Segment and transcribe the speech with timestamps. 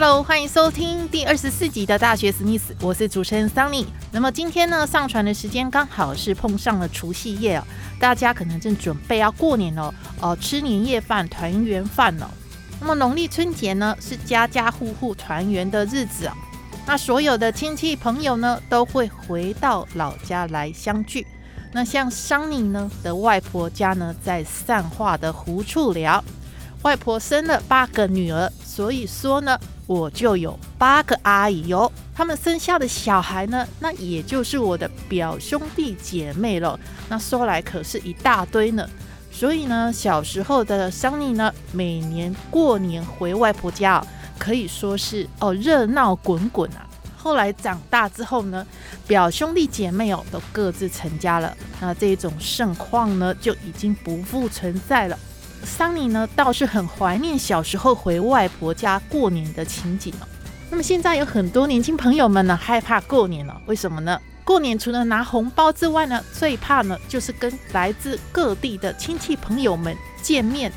[0.00, 3.84] Hello，欢迎收听第二十四集的大学史密斯，我是主持人 Sunny。
[4.12, 7.64] 那么今天呢，上传的时间刚好是碰上了除夕夜哦，
[7.98, 12.26] 大家可能正准备要过年哦，哦吃年夜饭、团圆饭哦。
[12.78, 16.36] 那么农历春节呢，是家家户户团圆的日子啊。
[16.86, 21.26] 那所有的亲戚朋友呢，都会回到老家来相聚。
[21.72, 26.22] 那像桑尼呢的外婆家呢，在善化的胡处寮，
[26.82, 29.58] 外婆生了八个女儿，所以说呢。
[29.88, 36.78] 我就有八个阿姨哟，他们生下的小孩呢，那也就是我的表兄弟姐妹了。
[37.08, 38.86] 那说来可是一大堆呢。
[39.32, 44.04] 所以呢，小时候的桑尼呢，每年过年回外婆家，
[44.38, 46.86] 可以说是哦热闹滚滚啊。
[47.16, 48.66] 后来长大之后呢，
[49.06, 55.18] 表兄弟姐妹哦都各自成家了，那这种盛况呢就已经不复存在了。
[55.64, 60.26] 桑尼呢倒是很怀念小时候回外婆家过年的情景哦。
[60.70, 64.20] 那么现在有很多年轻朋友们呢害怕过年了，为什么呢？
[64.44, 70.72] 过年除了拿红包之外呢，最怕呢就是跟来自各地的亲戚朋友们见面，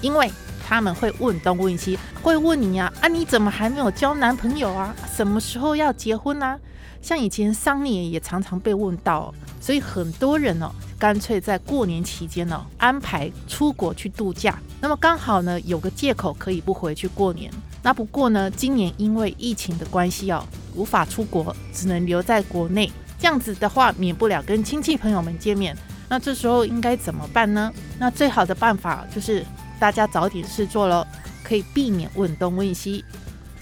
[0.00, 0.30] 因为
[0.66, 4.94] 他们会问东问西，会问你呀啊你怎么还没有交男朋友啊？
[5.14, 6.58] 什么时候要结婚啊？
[7.02, 10.70] 像以前桑尼也常常被问到，所以很多人哦。
[10.96, 14.58] 干脆在过年期间呢，安排出国去度假。
[14.80, 17.52] 那么刚好呢，有个借口可以不回去过年。
[17.82, 20.42] 那不过呢，今年因为疫情的关系哦，
[20.74, 22.90] 无法出国，只能留在国内。
[23.18, 25.76] 这样子的话，免不了跟亲戚朋友们见面。
[26.08, 27.70] 那这时候应该怎么办呢？
[27.98, 29.44] 那最好的办法就是
[29.84, 31.06] 大家找点事做喽，
[31.42, 33.04] 可以避免问东问西。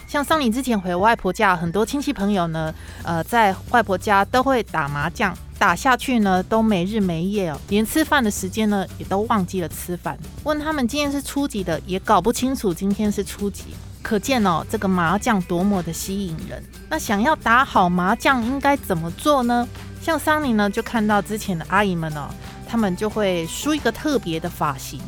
[0.06, 2.72] 像桑尼之前回外婆家，很多亲戚朋友呢，
[3.02, 5.36] 呃，在外婆家都会打麻将。
[5.58, 10.16] 打下去呢，都没日没夜哦，连吃饭的时间呢，也都忘记了吃饭。
[10.44, 13.74] 问他们今天是初几的，也搞不清楚今天是初几。
[14.00, 16.62] 可见哦，这个麻将多么的吸引人。
[16.88, 19.66] 那想要打好麻将，应该怎么做呢？
[20.00, 22.28] 像桑尼呢，就看到之前的阿姨们哦，
[22.68, 25.00] 他们就会梳一个特别的发型，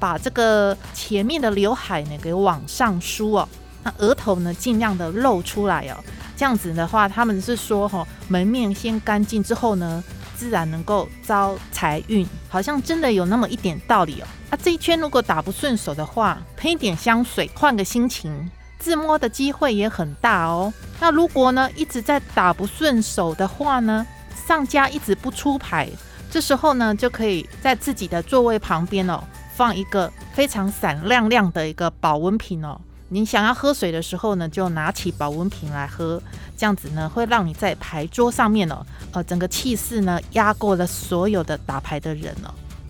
[0.00, 3.48] 把这个前面的刘海呢给往上梳哦，
[3.84, 6.02] 那额头呢尽量的露出来哦。
[6.36, 10.02] 这样子的话，他们是说哈，门面先干净之后呢，
[10.34, 14.26] 自然能够招财运，好像真的有那么一点道理哦。
[14.48, 20.72] 啊，这一圈如果打不顺手的话，喷一点香水，换个心情，自摸的机会也很大哦。
[20.98, 24.06] 那如果呢一直在打不顺手的话呢，
[24.48, 25.90] 上家一直不出牌，
[26.30, 29.22] 这时候呢就可以在自己的座位旁边哦，
[29.60, 32.80] 放一个非常闪亮亮的一个保温瓶哦。
[33.10, 36.18] 你想要喝水的时候呢，就拿起保温瓶来喝，
[36.56, 38.78] 这样子呢会让你在牌桌上面哦，
[39.12, 42.48] 呃，整个气势呢压过了所有的打牌的人哦，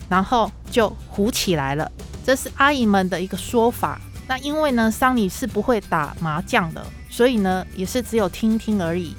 [0.09, 1.91] 然后就糊起来了。
[2.25, 4.00] 这是阿姨们的一个说法。
[4.28, 9.16] 那因为呢，桑尼是不会打麻将的，所以呢也是只有听听而已。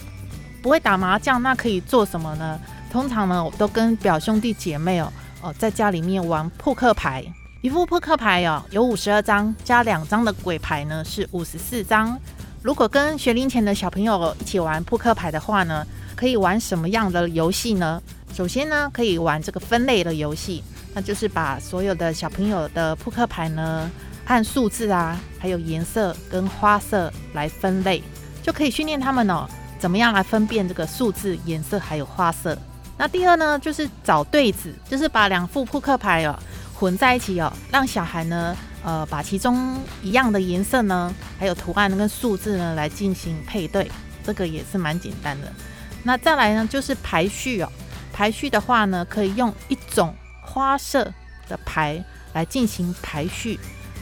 [0.62, 2.58] 不会打麻将，那可以做什么呢？
[2.90, 5.12] 通常呢，我都跟表兄弟姐妹哦，
[5.42, 7.26] 哦，在家里面玩扑克牌。
[7.62, 12.20] 一副扑克牌哦，有五十二张，加两张的鬼牌呢是五十四张。
[12.64, 15.86] 如果跟学龄前的小朋友一起玩扑克牌的话呢，
[16.16, 18.02] 可以玩什么样的游戏呢？
[18.34, 20.64] 首先呢，可以玩这个分类的游戏，
[20.96, 23.88] 那就是把所有的小朋友的扑克牌呢，
[24.26, 28.02] 按数字啊，还有颜色跟花色来分类，
[28.42, 29.48] 就可以训练他们哦，
[29.78, 32.58] 怎么样来分辨这个数字、颜色还有花色。
[32.98, 36.38] 那第二呢，就是找对子，就是把两副扑克牌哦。
[36.82, 43.88] 混在一起哦，让小孩呢，呃，把其中一样的颜色呢，还有图案跟数字呢，来进行配对，
[44.24, 45.54] 这个也是蛮简单的。
[46.02, 47.72] 那再来呢，就是排序哦，
[48.12, 50.12] 排序的话呢，可以用一种
[50.42, 51.04] 花色
[51.48, 53.60] 的牌来进行排序，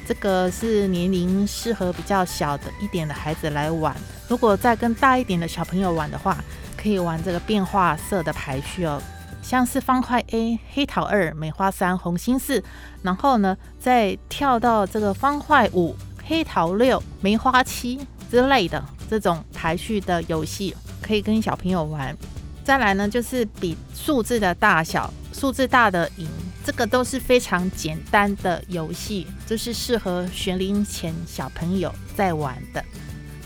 [0.08, 3.94] 这个是年龄适合比较小的一点的孩子来玩。
[4.30, 6.38] 如果再跟大一点的小朋友玩的话，
[6.82, 9.02] 可以玩这个变化色的排序哦。
[9.50, 12.64] 像是方块 A 黑桃二梅花三红心四，
[13.02, 18.00] 然后呢再跳到这个方块五黑桃六梅花七
[18.30, 22.16] 之类的这种排序的游戏，可以跟小朋友玩。
[22.64, 26.30] 再来呢就是比数字的大小，数字大的赢。
[26.64, 32.86] 这个都是非常简单的游戏，就是适合学龄前小朋友在玩的。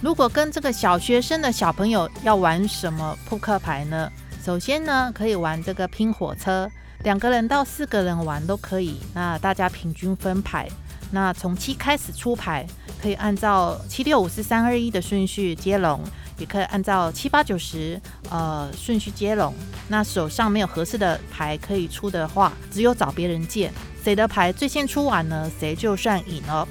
[0.02, 4.12] 如果跟这个小学生的小朋友要玩什么扑克牌呢？
[4.44, 6.70] 首先呢，可以玩这个拼火车，
[7.04, 9.00] 两个人到四个人玩都可以。
[9.14, 10.68] 那大家平均分牌，
[11.12, 12.68] 那从七开始出牌，
[13.02, 16.02] 可以按照七六五四三二一的顺序接龙，
[16.38, 17.98] 也可以按照七八九十
[18.30, 19.54] 呃顺序接龙。
[19.88, 23.72] 那手上没有合适的牌可以出的话，只有找别人借，
[24.04, 26.68] 谁的牌最先出完呢，谁就算赢了。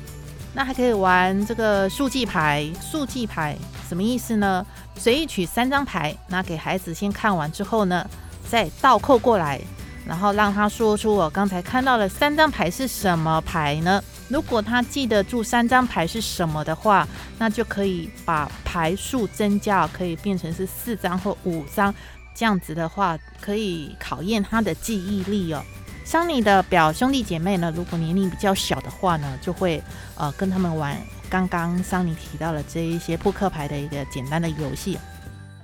[0.55, 3.57] 那还可以玩这个速记牌，速记牌
[3.89, 4.67] 什么意思呢？
[4.97, 8.09] 随意取三张牌，那给孩子先看完之后呢，
[8.49, 9.61] 再倒扣过来，
[10.07, 14.03] 然后让他说出我刚才看到的三张牌是什么牌呢？
[14.29, 17.07] 如果他记得住三张牌是什么的话，
[17.39, 21.95] 那就可以把牌数增加，可以变成是四张或五张，
[22.35, 25.63] 这样子的话可以考验他的记忆力哦。
[26.05, 29.83] 像你的表兄弟姐妹呢，如果年龄比较小的话呢，就会
[30.17, 30.97] 呃跟他们玩
[31.33, 34.99] 刚刚桑尼提到了这一些扑克牌的一个简单的游戏。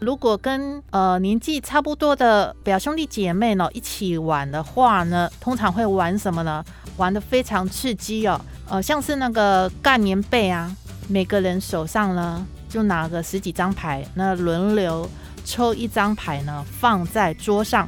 [0.01, 6.65] 如果跟呃年纪差不多的表兄弟姐妹呢一起玩的话呢，通常会玩什么呢？
[6.97, 10.75] 玩的非常刺激哦，呃像是那个干棉被啊，
[11.07, 15.07] 每个人手上呢就拿个十几张牌，那轮流
[15.45, 17.87] 抽一张牌呢放在桌上，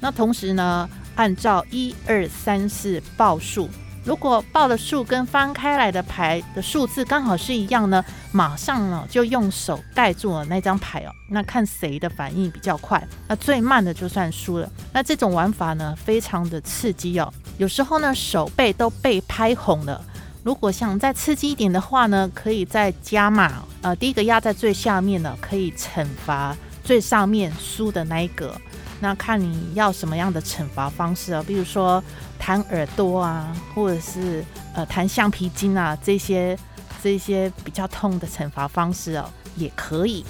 [0.00, 0.86] 那同时呢。
[1.14, 3.68] 按照一二三四报数，
[4.04, 11.12] 如果报的数跟翻开来的牌的数字刚好是一样呢，马上呢就用手盖住了那张牌哦。
[11.30, 14.68] 那看谁的反应比较快，那最慢的就算输了。
[14.92, 17.32] 那这种玩法呢，非常的刺激哦。
[17.58, 20.04] 有时候呢，手背都被拍红了。
[20.42, 23.62] 如果想再刺激一点的话呢，可以再加码。
[23.82, 28.60] 呃，第一个压在最下面呢，可以惩罚最上面输的那一个。
[29.02, 31.42] 那看你要什么样的惩罚方式啊？
[31.44, 32.02] 比如说
[32.38, 34.44] 弹耳朵啊，或者是
[34.76, 36.56] 呃弹橡皮筋啊，这些
[37.02, 40.24] 这些比较痛的惩罚方式哦，也可以。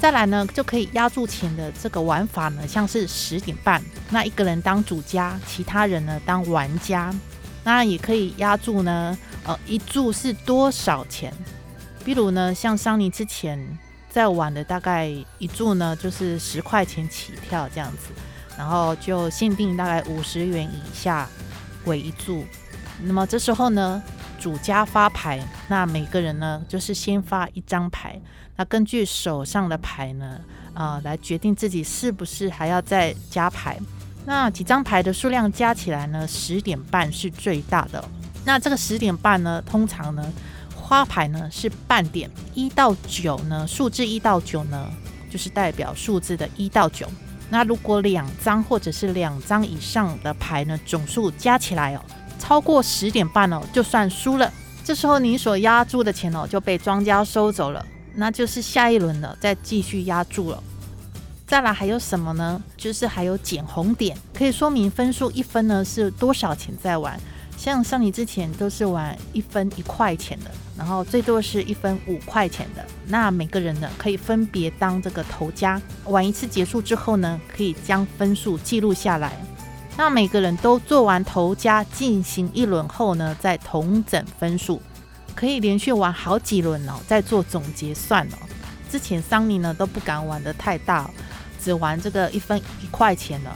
[0.00, 7.14] 再来呢，就可以压住钱的这个玩法呢，像是十点半，那一个人当主家，其他人呢当玩家。
[7.64, 11.30] 那也可以压住呢，呃，一注是多少钱？
[12.02, 13.78] 比如呢，像桑尼之前。
[14.16, 18.14] 在晚的大概一注呢，就是十块钱起跳这样子，
[18.56, 21.28] 然后就限定大概五十元以下
[21.84, 22.42] 为一注。
[23.02, 24.02] 那么这时候呢，
[24.40, 28.18] 主家发牌，那每个人呢就是先发一张牌，
[28.56, 30.40] 那根据手上的牌呢，
[30.72, 33.78] 啊，来决定自己是不是还要再加牌。
[34.24, 38.02] 那几张牌的数量加起来呢，十点半是最大的。
[38.46, 40.32] 那这个十点半呢，通常呢。
[40.86, 44.88] 花牌呢是半点，一到九呢，数字一到九呢，
[45.28, 47.08] 就是代表数字的一到九。
[47.50, 52.00] 那如果两张或者是两张以上的牌呢，总数加起来哦，
[52.38, 54.48] 超过十点半哦，就算输了。
[54.84, 57.84] 这时候你所压注的钱哦，就被庄家收走了，
[58.14, 60.62] 那就是下一轮了，再继续压注了。
[61.48, 62.62] 再来还有什么呢？
[62.76, 67.18] 就是还有捡红点，可以说明分数一分呢是多少钱在玩。
[67.56, 72.84] 像上你之前都是玩一分一块钱的，然后最多是一分五块钱的。
[73.06, 79.32] 那每个人呢可以分别当这个头家，玩一次结束之后呢，可以将分数记录下来。
[79.96, 84.82] 那每个人都做完头家进行一轮后呢，再同整分数，
[85.34, 88.36] 可以连续玩好几轮哦，再做总结算哦。
[88.90, 91.10] 之前桑尼呢都不敢玩的太大，
[91.58, 93.50] 只玩这个一分一块钱的。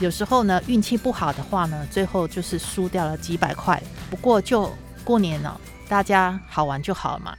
[0.00, 3.80] 有时候呢，运气不好的话呢，最后就是输掉了几百块。
[4.10, 4.72] 不过就
[5.04, 5.60] 过年了，
[5.92, 7.36] 大家好玩就好了嘛。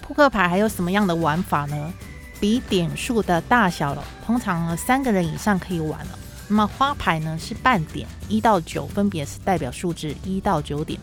[0.00, 1.92] 扑克牌还有什么样的玩法呢？
[2.40, 6.18] 比点数的大小了，通常呢三个人以上可以玩了。
[6.48, 10.98] 那么花牌呢是半点，一到九分别是代表数字一到九点。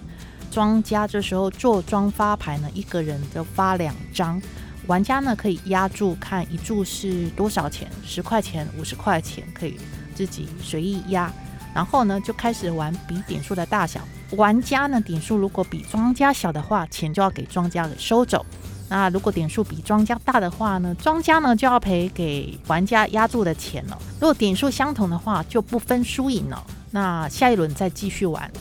[0.50, 4.42] 庄家这时候做庄发牌呢，一个人就发两张，
[4.88, 9.80] 玩家呢可以压注看一注是多少钱，十块钱、五十块钱可以。
[10.16, 11.32] 自己随意压，
[11.72, 14.02] 然后呢就开始玩比点数的大小。
[14.32, 18.46] 玩家呢点数如果比庄家小的话，钱就要给庄家给收走。
[18.90, 23.98] 那如果点数比庄家大的话呢，庄家呢就要赔给玩家压住的钱了。
[24.20, 26.64] 如果点数相同的话，就不分输赢了。
[26.92, 28.52] 那下一轮再继续玩。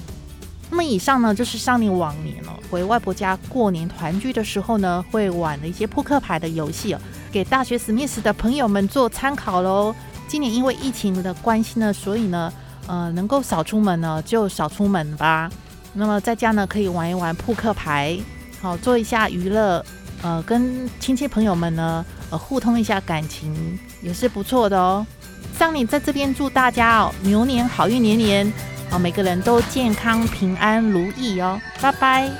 [0.71, 7.01] 那么以上呢就是上年往年了回外婆家过年团聚的时候呢会玩的一些扑克牌的游戏哦，
[7.33, 9.95] 给大学史密斯的朋友们做参考喽。
[10.27, 12.53] 今年因为疫情的关系呢，所以呢，
[12.89, 15.49] 呃，能够少出门呢，就少出门吧。
[15.93, 18.19] 那么在家呢，可以玩一玩扑克牌，
[18.61, 19.85] 好做一下娱乐，
[20.23, 25.07] 呃，跟亲戚朋友们呢，呃，互通一下感情，也是不错的哦。
[25.57, 28.53] 桑尼在这边祝大家哦，牛年好运连连，
[28.91, 32.31] 哦，每个人都健康平安如意哦，拜拜。